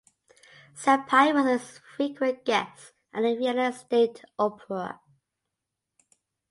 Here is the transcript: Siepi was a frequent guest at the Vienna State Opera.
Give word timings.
Siepi 0.73 1.31
was 1.31 1.45
a 1.45 1.59
frequent 1.59 2.43
guest 2.43 2.93
at 3.13 3.21
the 3.21 3.35
Vienna 3.35 3.71
State 3.71 4.23
Opera. 4.39 4.99